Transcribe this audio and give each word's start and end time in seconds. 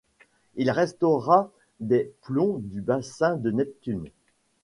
Il 0.55 0.71
restaura 0.71 1.51
les 1.79 2.11
plombs 2.23 2.57
du 2.57 2.81
bassin 2.81 3.35
de 3.35 3.51
Neptune. 3.51 4.09